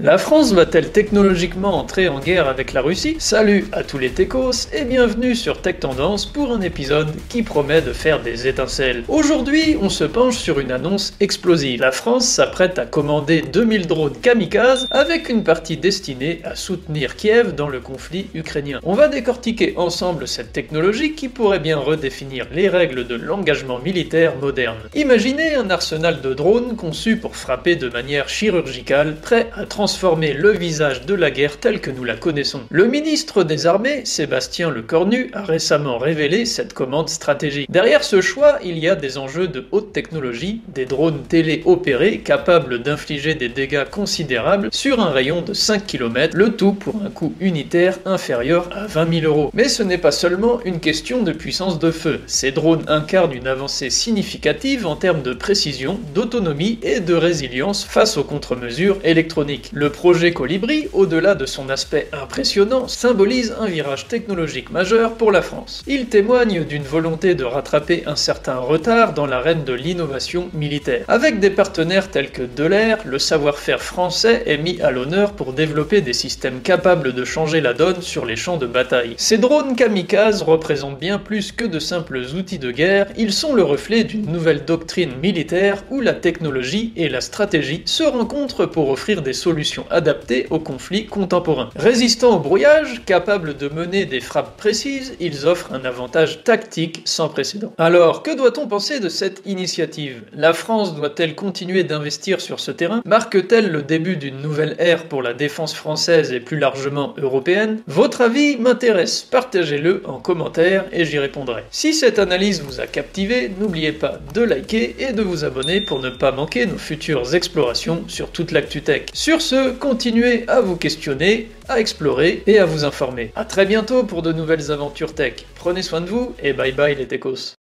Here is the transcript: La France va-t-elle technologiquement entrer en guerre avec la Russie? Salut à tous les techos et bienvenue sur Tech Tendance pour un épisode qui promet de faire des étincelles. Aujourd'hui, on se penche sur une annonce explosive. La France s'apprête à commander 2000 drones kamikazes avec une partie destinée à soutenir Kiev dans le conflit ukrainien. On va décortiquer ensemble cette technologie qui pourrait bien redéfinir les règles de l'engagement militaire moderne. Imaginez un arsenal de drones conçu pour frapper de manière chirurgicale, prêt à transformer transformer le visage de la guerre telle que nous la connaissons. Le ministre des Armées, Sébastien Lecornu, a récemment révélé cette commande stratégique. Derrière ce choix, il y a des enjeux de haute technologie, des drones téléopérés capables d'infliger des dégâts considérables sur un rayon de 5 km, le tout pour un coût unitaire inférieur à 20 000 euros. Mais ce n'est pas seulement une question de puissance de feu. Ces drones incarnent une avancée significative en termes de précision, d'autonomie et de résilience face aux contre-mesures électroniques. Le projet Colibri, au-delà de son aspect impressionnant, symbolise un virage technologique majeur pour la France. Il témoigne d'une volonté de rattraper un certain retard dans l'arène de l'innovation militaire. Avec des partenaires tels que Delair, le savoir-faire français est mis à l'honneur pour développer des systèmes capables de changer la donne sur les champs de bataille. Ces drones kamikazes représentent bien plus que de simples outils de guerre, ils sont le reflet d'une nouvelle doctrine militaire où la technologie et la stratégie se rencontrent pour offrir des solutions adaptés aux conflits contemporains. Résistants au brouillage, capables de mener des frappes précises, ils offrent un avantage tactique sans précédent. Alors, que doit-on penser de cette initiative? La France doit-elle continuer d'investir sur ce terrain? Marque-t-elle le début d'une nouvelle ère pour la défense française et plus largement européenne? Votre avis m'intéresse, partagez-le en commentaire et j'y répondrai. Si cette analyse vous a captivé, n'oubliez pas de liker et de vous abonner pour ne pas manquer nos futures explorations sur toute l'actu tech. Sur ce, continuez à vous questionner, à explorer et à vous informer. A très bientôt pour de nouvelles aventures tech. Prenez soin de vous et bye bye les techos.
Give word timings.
La 0.00 0.16
France 0.16 0.52
va-t-elle 0.52 0.92
technologiquement 0.92 1.76
entrer 1.76 2.06
en 2.06 2.20
guerre 2.20 2.46
avec 2.46 2.72
la 2.72 2.82
Russie? 2.82 3.16
Salut 3.18 3.66
à 3.72 3.82
tous 3.82 3.98
les 3.98 4.10
techos 4.10 4.68
et 4.72 4.84
bienvenue 4.84 5.34
sur 5.34 5.60
Tech 5.60 5.80
Tendance 5.80 6.24
pour 6.24 6.52
un 6.52 6.60
épisode 6.60 7.08
qui 7.28 7.42
promet 7.42 7.82
de 7.82 7.92
faire 7.92 8.22
des 8.22 8.46
étincelles. 8.46 9.02
Aujourd'hui, 9.08 9.76
on 9.82 9.88
se 9.88 10.04
penche 10.04 10.36
sur 10.36 10.60
une 10.60 10.70
annonce 10.70 11.14
explosive. 11.18 11.80
La 11.80 11.90
France 11.90 12.28
s'apprête 12.28 12.78
à 12.78 12.86
commander 12.86 13.42
2000 13.42 13.88
drones 13.88 14.16
kamikazes 14.16 14.86
avec 14.92 15.28
une 15.30 15.42
partie 15.42 15.76
destinée 15.76 16.42
à 16.44 16.54
soutenir 16.54 17.16
Kiev 17.16 17.56
dans 17.56 17.68
le 17.68 17.80
conflit 17.80 18.28
ukrainien. 18.34 18.78
On 18.84 18.94
va 18.94 19.08
décortiquer 19.08 19.74
ensemble 19.76 20.28
cette 20.28 20.52
technologie 20.52 21.16
qui 21.16 21.28
pourrait 21.28 21.58
bien 21.58 21.76
redéfinir 21.76 22.46
les 22.52 22.68
règles 22.68 23.04
de 23.04 23.16
l'engagement 23.16 23.80
militaire 23.80 24.36
moderne. 24.36 24.78
Imaginez 24.94 25.56
un 25.56 25.70
arsenal 25.70 26.20
de 26.20 26.34
drones 26.34 26.76
conçu 26.76 27.16
pour 27.16 27.34
frapper 27.34 27.74
de 27.74 27.88
manière 27.88 28.28
chirurgicale, 28.28 29.16
prêt 29.16 29.50
à 29.56 29.64
transformer 29.64 29.87
transformer 29.88 30.34
le 30.34 30.50
visage 30.50 31.06
de 31.06 31.14
la 31.14 31.30
guerre 31.30 31.56
telle 31.56 31.80
que 31.80 31.90
nous 31.90 32.04
la 32.04 32.14
connaissons. 32.14 32.60
Le 32.68 32.86
ministre 32.86 33.42
des 33.42 33.64
Armées, 33.64 34.02
Sébastien 34.04 34.68
Lecornu, 34.68 35.30
a 35.32 35.42
récemment 35.42 35.96
révélé 35.96 36.44
cette 36.44 36.74
commande 36.74 37.08
stratégique. 37.08 37.70
Derrière 37.70 38.04
ce 38.04 38.20
choix, 38.20 38.58
il 38.62 38.78
y 38.78 38.86
a 38.86 38.94
des 38.94 39.16
enjeux 39.16 39.48
de 39.48 39.64
haute 39.72 39.94
technologie, 39.94 40.60
des 40.68 40.84
drones 40.84 41.22
téléopérés 41.22 42.18
capables 42.18 42.82
d'infliger 42.82 43.34
des 43.34 43.48
dégâts 43.48 43.86
considérables 43.90 44.68
sur 44.72 45.00
un 45.00 45.08
rayon 45.08 45.40
de 45.40 45.54
5 45.54 45.86
km, 45.86 46.36
le 46.36 46.50
tout 46.50 46.74
pour 46.74 46.96
un 47.02 47.08
coût 47.08 47.32
unitaire 47.40 47.98
inférieur 48.04 48.68
à 48.76 48.86
20 48.86 49.20
000 49.20 49.24
euros. 49.24 49.50
Mais 49.54 49.70
ce 49.70 49.82
n'est 49.82 49.96
pas 49.96 50.12
seulement 50.12 50.60
une 50.66 50.80
question 50.80 51.22
de 51.22 51.32
puissance 51.32 51.78
de 51.78 51.90
feu. 51.90 52.20
Ces 52.26 52.50
drones 52.50 52.84
incarnent 52.88 53.32
une 53.32 53.46
avancée 53.46 53.88
significative 53.88 54.86
en 54.86 54.96
termes 54.96 55.22
de 55.22 55.32
précision, 55.32 55.98
d'autonomie 56.14 56.78
et 56.82 57.00
de 57.00 57.14
résilience 57.14 57.84
face 57.84 58.18
aux 58.18 58.24
contre-mesures 58.24 58.98
électroniques. 59.02 59.70
Le 59.80 59.90
projet 59.90 60.32
Colibri, 60.32 60.88
au-delà 60.92 61.36
de 61.36 61.46
son 61.46 61.68
aspect 61.68 62.08
impressionnant, 62.12 62.88
symbolise 62.88 63.54
un 63.60 63.66
virage 63.66 64.08
technologique 64.08 64.72
majeur 64.72 65.14
pour 65.14 65.30
la 65.30 65.40
France. 65.40 65.84
Il 65.86 66.06
témoigne 66.06 66.64
d'une 66.64 66.82
volonté 66.82 67.36
de 67.36 67.44
rattraper 67.44 68.02
un 68.06 68.16
certain 68.16 68.56
retard 68.56 69.14
dans 69.14 69.24
l'arène 69.26 69.62
de 69.62 69.72
l'innovation 69.72 70.50
militaire. 70.52 71.04
Avec 71.06 71.38
des 71.38 71.50
partenaires 71.50 72.10
tels 72.10 72.32
que 72.32 72.42
Delair, 72.42 72.98
le 73.04 73.20
savoir-faire 73.20 73.80
français 73.80 74.42
est 74.46 74.58
mis 74.58 74.80
à 74.80 74.90
l'honneur 74.90 75.34
pour 75.34 75.52
développer 75.52 76.00
des 76.00 76.12
systèmes 76.12 76.60
capables 76.60 77.12
de 77.12 77.24
changer 77.24 77.60
la 77.60 77.72
donne 77.72 78.02
sur 78.02 78.26
les 78.26 78.34
champs 78.34 78.56
de 78.56 78.66
bataille. 78.66 79.14
Ces 79.16 79.38
drones 79.38 79.76
kamikazes 79.76 80.42
représentent 80.42 80.98
bien 80.98 81.20
plus 81.20 81.52
que 81.52 81.64
de 81.64 81.78
simples 81.78 82.18
outils 82.34 82.58
de 82.58 82.72
guerre, 82.72 83.06
ils 83.16 83.32
sont 83.32 83.54
le 83.54 83.62
reflet 83.62 84.02
d'une 84.02 84.26
nouvelle 84.26 84.64
doctrine 84.64 85.12
militaire 85.22 85.84
où 85.88 86.00
la 86.00 86.14
technologie 86.14 86.92
et 86.96 87.08
la 87.08 87.20
stratégie 87.20 87.82
se 87.84 88.02
rencontrent 88.02 88.66
pour 88.66 88.90
offrir 88.90 89.22
des 89.22 89.32
solutions 89.32 89.67
adaptés 89.90 90.46
aux 90.50 90.58
conflits 90.58 91.06
contemporains. 91.06 91.70
Résistants 91.76 92.36
au 92.36 92.38
brouillage, 92.38 93.02
capables 93.06 93.56
de 93.56 93.68
mener 93.68 94.06
des 94.06 94.20
frappes 94.20 94.56
précises, 94.56 95.14
ils 95.20 95.46
offrent 95.46 95.72
un 95.72 95.84
avantage 95.84 96.44
tactique 96.44 97.02
sans 97.04 97.28
précédent. 97.28 97.72
Alors, 97.78 98.22
que 98.22 98.36
doit-on 98.36 98.66
penser 98.66 99.00
de 99.00 99.08
cette 99.08 99.42
initiative? 99.46 100.22
La 100.32 100.52
France 100.52 100.94
doit-elle 100.94 101.34
continuer 101.34 101.84
d'investir 101.84 102.40
sur 102.40 102.60
ce 102.60 102.70
terrain? 102.70 103.02
Marque-t-elle 103.04 103.70
le 103.70 103.82
début 103.82 104.16
d'une 104.16 104.40
nouvelle 104.40 104.76
ère 104.78 105.04
pour 105.04 105.22
la 105.22 105.34
défense 105.34 105.74
française 105.74 106.32
et 106.32 106.40
plus 106.40 106.58
largement 106.58 107.14
européenne? 107.18 107.80
Votre 107.86 108.22
avis 108.22 108.56
m'intéresse, 108.56 109.22
partagez-le 109.22 110.02
en 110.06 110.18
commentaire 110.18 110.84
et 110.92 111.04
j'y 111.04 111.18
répondrai. 111.18 111.64
Si 111.70 111.94
cette 111.94 112.18
analyse 112.18 112.62
vous 112.62 112.80
a 112.80 112.86
captivé, 112.86 113.50
n'oubliez 113.60 113.92
pas 113.92 114.18
de 114.34 114.42
liker 114.42 114.96
et 114.98 115.12
de 115.12 115.22
vous 115.22 115.44
abonner 115.44 115.80
pour 115.80 116.00
ne 116.00 116.10
pas 116.10 116.32
manquer 116.32 116.66
nos 116.66 116.78
futures 116.78 117.34
explorations 117.34 118.04
sur 118.08 118.30
toute 118.30 118.52
l'actu 118.52 118.82
tech. 118.82 119.02
Sur 119.12 119.42
ce, 119.42 119.57
continuez 119.78 120.44
à 120.48 120.60
vous 120.60 120.76
questionner, 120.76 121.50
à 121.68 121.80
explorer 121.80 122.42
et 122.46 122.58
à 122.58 122.64
vous 122.64 122.84
informer. 122.84 123.32
A 123.36 123.44
très 123.44 123.66
bientôt 123.66 124.04
pour 124.04 124.22
de 124.22 124.32
nouvelles 124.32 124.70
aventures 124.70 125.14
tech. 125.14 125.34
Prenez 125.54 125.82
soin 125.82 126.00
de 126.00 126.06
vous 126.06 126.34
et 126.42 126.52
bye 126.52 126.72
bye 126.72 126.94
les 126.94 127.06
techos. 127.06 127.57